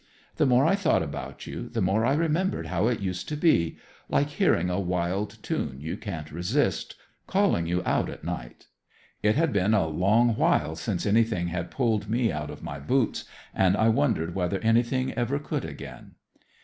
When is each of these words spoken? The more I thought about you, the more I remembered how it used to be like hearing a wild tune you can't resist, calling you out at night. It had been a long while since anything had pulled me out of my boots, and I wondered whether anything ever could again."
The 0.37 0.47
more 0.47 0.65
I 0.65 0.73
thought 0.73 1.03
about 1.03 1.45
you, 1.45 1.69
the 1.69 1.79
more 1.79 2.03
I 2.07 2.15
remembered 2.15 2.65
how 2.65 2.87
it 2.87 2.99
used 3.01 3.29
to 3.29 3.35
be 3.35 3.77
like 4.09 4.29
hearing 4.29 4.67
a 4.67 4.79
wild 4.79 5.37
tune 5.43 5.79
you 5.79 5.95
can't 5.95 6.31
resist, 6.31 6.95
calling 7.27 7.67
you 7.67 7.83
out 7.85 8.09
at 8.09 8.23
night. 8.23 8.65
It 9.21 9.35
had 9.35 9.53
been 9.53 9.75
a 9.75 9.85
long 9.87 10.29
while 10.37 10.75
since 10.75 11.05
anything 11.05 11.49
had 11.49 11.69
pulled 11.69 12.09
me 12.09 12.31
out 12.31 12.49
of 12.49 12.63
my 12.63 12.79
boots, 12.79 13.25
and 13.53 13.77
I 13.77 13.89
wondered 13.89 14.33
whether 14.33 14.57
anything 14.61 15.13
ever 15.13 15.37
could 15.37 15.65
again." 15.65 16.13